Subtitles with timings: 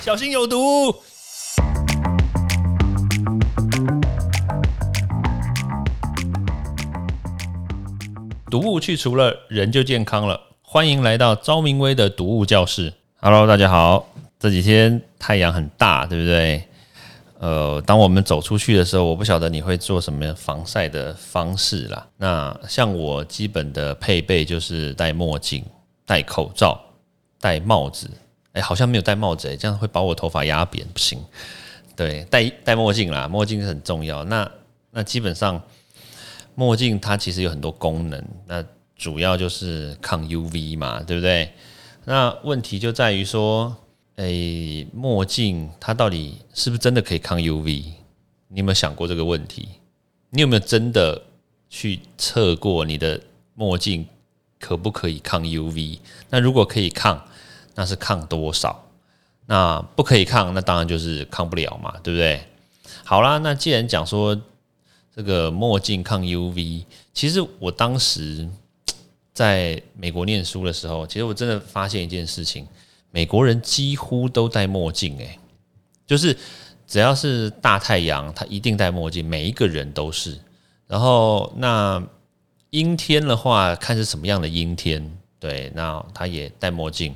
[0.00, 0.94] 小心有毒。
[8.48, 10.40] 毒物去除了，人就健康了。
[10.62, 12.94] 欢迎来到昭明威的毒物教室。
[13.20, 14.08] Hello，大家好。
[14.38, 16.62] 这几天太阳很大，对不对？
[17.40, 22.06] 呃，当我们走出去的时候，我不晓得你会做什么防晒的方式啦。
[22.16, 25.64] 那像我基本的配备就是戴墨镜、
[26.06, 26.80] 戴口罩、
[27.40, 28.08] 戴帽子。
[28.60, 31.18] 好像没有戴帽子，这样会把我头发压扁，不行。
[31.96, 34.24] 对，戴戴墨镜啦，墨镜很重要。
[34.24, 34.50] 那
[34.90, 35.60] 那基本上
[36.54, 38.64] 墨镜它其实有很多功能，那
[38.96, 41.52] 主要就是抗 UV 嘛，对不对？
[42.04, 43.76] 那问题就在于说。
[44.20, 47.84] 诶，墨镜它到底是不是真的可以抗 UV？
[48.48, 49.68] 你有没有想过这个问题？
[50.30, 51.22] 你有没有真的
[51.70, 53.20] 去测过你的
[53.54, 54.04] 墨镜
[54.58, 56.00] 可不可以抗 UV？
[56.30, 57.24] 那如果可以抗，
[57.78, 58.84] 那是抗多少？
[59.46, 62.42] 那不可以抗，那当然就是抗不了嘛，对不对？
[63.04, 64.36] 好啦，那既然讲说
[65.14, 68.48] 这个墨镜抗 UV，其实我当时
[69.32, 72.66] 在美国念书的时候，其实我真的发现一件事情。
[73.12, 75.38] 美国人几乎都戴墨镜，诶，
[76.04, 76.36] 就是
[76.84, 80.36] 只要是大太阳，他一定戴墨镜，每一个人都是。
[80.88, 82.02] 然后那
[82.70, 87.14] 阴天的话，看是什么样的阴天，对，那他也戴墨镜。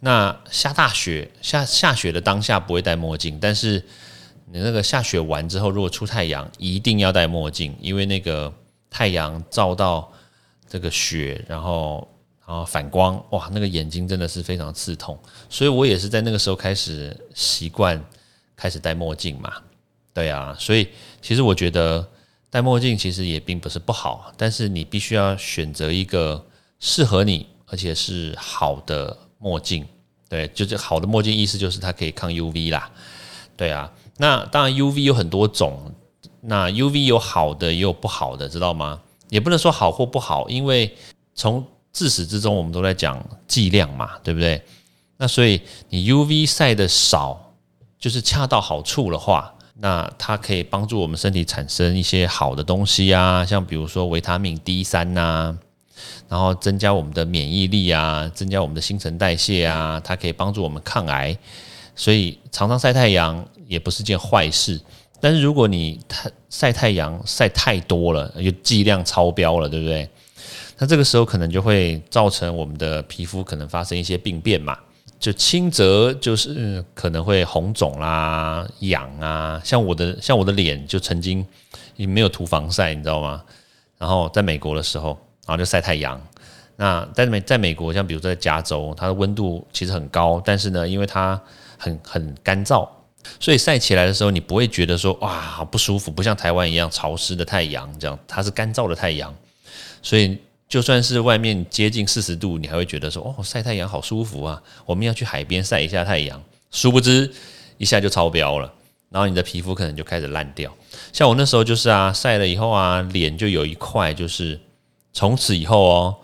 [0.00, 3.84] 那下大雪，下下雪的当下不会戴墨镜，但是
[4.50, 8.52] 你那个下雪完之后，如果出太阳，一定要戴墨镜，因为那个
[8.90, 10.12] 太阳照到
[10.68, 12.06] 这个雪，然后。
[12.46, 15.16] 啊，反光哇，那个眼睛真的是非常刺痛，
[15.48, 18.04] 所以我也是在那个时候开始习惯
[18.56, 19.52] 开始戴墨镜嘛。
[20.12, 20.88] 对啊，所以
[21.22, 22.04] 其实我觉得
[22.50, 26.44] 戴墨镜其实也并不是不好，但是你必须要选择一个
[26.80, 29.84] 适合你而且是好的墨镜。
[30.28, 32.88] 对，就是好的墨镜，意思就是它可以抗 UV 啦。
[33.56, 35.92] 对啊，那当然 UV 有很多种，
[36.40, 39.00] 那 UV 有好的也有不好的，知道吗？
[39.28, 40.96] 也不能说好或不好，因为
[41.34, 44.62] 从自始至终，我们都在讲剂量嘛，对不对？
[45.16, 47.52] 那所以你 UV 晒的少，
[47.98, 55.58] 就是恰到好处的话，那它可以帮助我们身体产生一些好的东西啊，像比如说维他命 D 三呐，
[56.28, 61.36] 然后增加我们的免疫力啊，增加我们的新陈代谢啊，它可以帮助我们抗癌。
[61.96, 64.80] 所以常常晒太阳也不是件坏事，
[65.20, 70.08] 但是如果你太晒太阳晒太多了，就剂量超标了，对不对？
[70.78, 74.78] 那这个时候可能就会造成我们的皮肤可能发生一些病变嘛，
[75.18, 81.46] 就轻则就是可能会红肿啦、痒啊，像我的像我的脸就曾经
[81.96, 83.42] 也没有涂防晒，你知道吗？
[83.98, 85.18] 然后在美国的时候，
[85.50, 86.20] 然后就晒太阳。
[86.76, 91.40] 那在美在美国，像比如在加州，它的温度其实很高，但是呢，因为它
[91.76, 92.88] 很很干燥，
[93.40, 99.34] 所以晒起来的时候你不会觉得说哇好不舒服，不像台湾一样潮湿的太阳这样，它是干燥的太阳，
[100.00, 100.38] 所以。
[100.70, 104.62] 就算是外面接近四十度，你还会觉得说哦晒太阳好舒服啊！
[104.86, 106.40] 我们要去海边晒一下太阳，
[106.70, 107.28] 殊不知
[107.76, 108.72] 一下就超标了，
[109.08, 110.72] 然后你的皮肤可能就开始烂掉。
[111.12, 114.60] 像我那时候就是啊，晒了以后啊，脸就有一块，就是
[115.12, 116.16] 从此以后哦，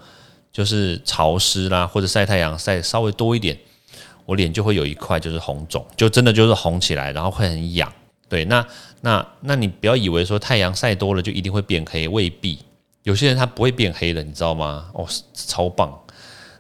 [0.53, 3.59] 就是潮湿啦，或者晒太阳晒稍微多一点，
[4.25, 7.93] 我脸就会有一块就是红肿，就真的就是红起来，然后会很痒。
[8.29, 8.67] 对，那
[9.03, 12.59] 那那你不要以为说太阳晒多了就一定会变黑，未必。
[13.05, 14.91] 有些人他不会变黑的，你知道吗？
[14.95, 15.97] 哦，超棒！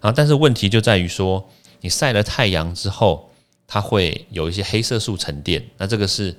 [0.01, 1.45] 啊，但是问题就在于说，
[1.81, 3.31] 你晒了太阳之后，
[3.67, 5.65] 它会有一些黑色素沉淀。
[5.77, 6.37] 那这个是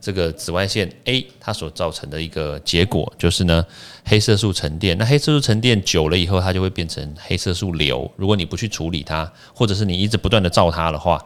[0.00, 3.64] 这个紫外线 A 它所造成的一个结果，就是呢，
[4.04, 4.96] 黑色素沉淀。
[4.96, 8.10] 那黑色素沉淀久了以后，它就会变成黑色素瘤。
[8.16, 11.22] 如果你不去处理它，或者是你一直不断的照它的话，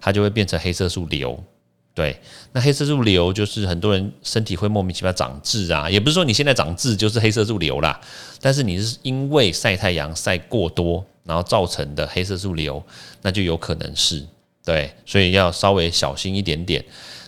[0.00, 1.38] 它就会变成黑色素瘤。
[1.94, 2.18] 对，
[2.52, 8.00] 那黑色素瘤就是很多人身体会莫名其妙长痣啊，也不是说你现在长痣就是黑色素瘤啦，
[8.40, 12.82] 但是你是因为晒太阳晒过多，然后造成的黑色素瘤，
[13.22, 14.26] 那就有可能是
[14.64, 16.84] 对，所以要稍微小心一点点。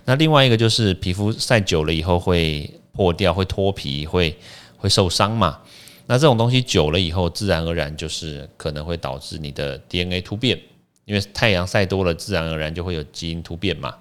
[0.07, 4.35] 那另外一个就是皮肤晒久了以后会破掉，会脱皮，会
[4.79, 5.61] 会受伤嘛。
[6.07, 10.59] 那这种东西久了以后，自然而然就是可能会导致你的 DNA 突变，
[11.05, 13.93] 因为太阳晒多了，自然而然就会有基因突变嘛。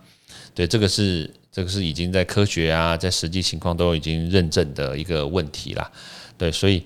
[0.54, 5.92] 对，这个是这个是已经在科学啊，在实际情况都已经认证的一个问题啦。
[6.38, 6.84] 对，所以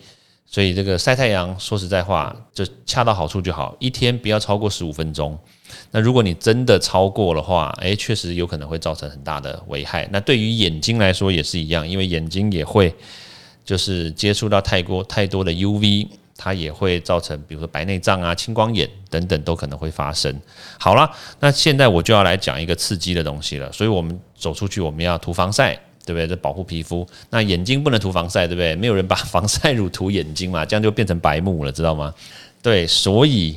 [0.51, 5.37] 所以这个晒太阳，说实在话，就恰到好处就好，一天不要超过十五分钟。
[5.91, 10.09] 那如果你真的超过的话，诶，确实有可能会造成很大的危害。
[10.11, 12.91] 那对于眼睛来说也是一样，因为眼睛也会
[13.63, 20.35] 就是接触到太过太多的 UV，它也会造成，比如说白内障啊、青光眼等等都可能会发生。
[20.79, 21.07] 好了，
[21.39, 23.71] 那现在我就要来讲一个刺激的东西了。
[23.71, 26.27] 所以我们走出去，我们要涂防晒，对不对？
[26.27, 27.07] 这保护皮肤。
[27.29, 28.75] 那眼睛不能涂防晒，对不对？
[28.75, 32.11] 没有人把防晒乳涂眼睛嘛， 这样就变成白目了，知道吗？
[32.63, 33.55] 对，所以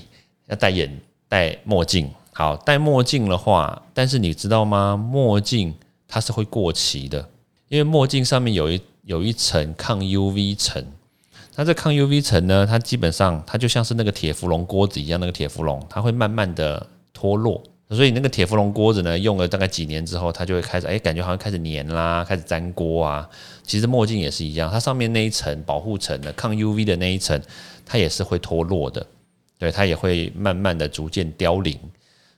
[0.49, 2.11] 要戴眼戴墨镜。
[2.35, 4.97] 好，戴墨镜的话，但是你知道吗？
[4.97, 5.75] 墨镜
[6.07, 7.27] 它是会过期的，
[7.69, 10.85] 因为墨镜上面有一有一层抗 UV 层。
[11.57, 12.67] 那这抗 UV 层呢？
[12.67, 17.63] 它基本上它就像是那个铁氟龙锅子一样，那个铁氟龙它会慢慢的脱落，
[17.95, 23.29] 所以那个铁氟龙锅子呢，用了大概几年之后，它就会开始哎，感觉好像开始黏啦，开始粘锅啊。
[23.63, 27.41] 其实墨镜也是一样，它上面那一层保护层的抗 UV 的那一层，
[27.85, 29.07] 它也是会脱落的，
[29.59, 31.79] 对，它也会慢慢的逐渐凋零。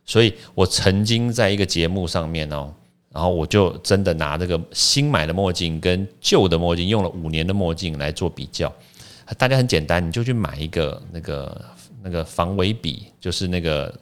[0.04, 2.72] 所以我曾经在一个节目上面哦，
[3.10, 8.70] 然后我就真的拿这个新买的墨镜跟旧的墨镜，用了五年的墨镜来做比较。
[9.38, 11.64] 大家很简单，你就去买一个那个
[12.02, 13.92] 那个防伪笔，就是那个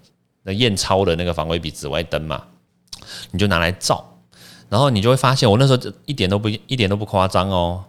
[0.43, 2.44] 那验钞的那个防伪笔紫外灯嘛，
[3.31, 4.05] 你就拿来照，
[4.69, 7.85] 然后你就会发现，我那时候一点都不一点都不夸张哦，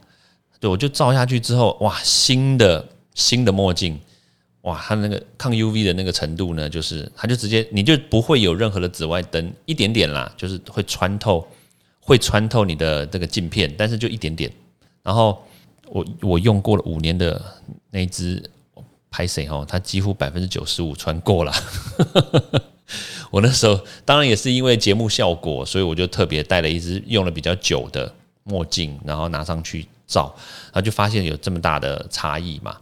[0.59, 3.99] 对我就照下去之后，哇，新的新的墨镜，
[4.61, 11.47] 哇，它那个抗 UV 的那个程度呢，就是它就直接你就不会有任何的紫外灯，一点点啦，就是会穿透，
[11.99, 14.51] 会穿透你的这个镜片，但是就一点点，
[15.01, 15.43] 然后。
[15.89, 17.39] 我我用过了五年的
[17.91, 18.41] 那支
[19.13, 21.53] 拍谁哦，他几乎百分之九十五穿过了。
[23.29, 28.11] 我那时候当然也是因为节目效果，所以我就特别戴了一只用了比较久的
[28.43, 30.33] 墨镜，然后拿上去照，
[30.65, 32.75] 然后就发现有这么大的差异嘛。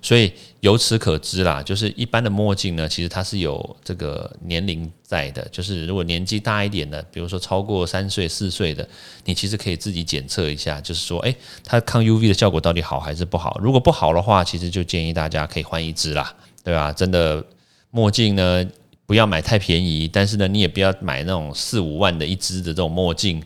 [0.00, 0.32] 所以
[0.64, 5.46] 由此可知啦，就是一般的墨镜呢，其实它是有这个年龄在的。
[5.52, 8.88] 就是如果年纪大一点的，比如说超过三岁、四岁的，
[9.26, 13.60] 你其实可以自己检测一下，就是说，诶，它抗 UV 的效果到底好还是不好？
[13.62, 16.90] 如果不好的话，其实就建议大家可以换一支啦，对吧？
[16.90, 17.44] 真的
[17.90, 18.66] 墨镜呢，
[19.04, 23.42] 不要买太便宜，但是呢，你也不要买那种四五万的一支的这种墨镜，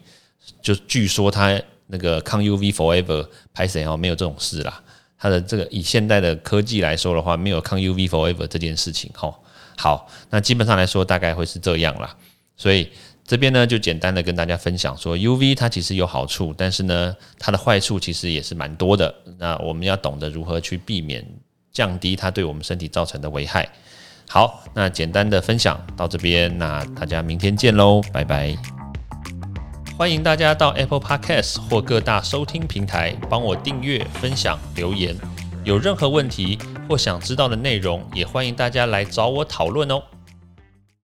[0.63, 4.81] 就据说它那个抗 UV Forever 拍谁哦，没有这种事啦。
[5.19, 9.35] 它的这个以现代的科技来说的话，没有抗 UV forever 这件事情哈。
[9.77, 12.17] 好，那基本上来说大概会是这样啦。
[12.57, 12.89] 所以
[13.25, 19.15] 这边呢就简单的跟大家分享说，UV 它其实有好处，但是呢它的坏处其实也是蛮多的。
[19.39, 21.25] 那我们要懂得如何去避免
[21.73, 23.69] 降低它对我们身体造成的危害。
[24.29, 28.78] 好，那简单的分享到这边，那大家明天见喽，拜拜。
[29.99, 35.13] 欢迎大家到 Apple Podcast 或各大收听平台帮我订阅、分享、留言。
[35.65, 36.57] 有任何问题
[36.89, 40.01] 或想知道的内容，也欢迎大家来找我讨论哦。